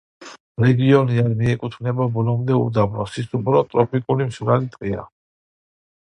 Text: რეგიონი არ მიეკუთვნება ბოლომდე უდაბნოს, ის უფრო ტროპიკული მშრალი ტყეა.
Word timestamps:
რეგიონი 0.61 1.17
არ 1.23 1.33
მიეკუთვნება 1.41 2.07
ბოლომდე 2.15 2.57
უდაბნოს, 2.61 3.17
ის 3.23 3.29
უფრო 3.41 3.61
ტროპიკული 3.73 4.27
მშრალი 4.31 4.71
ტყეა. 4.77 5.05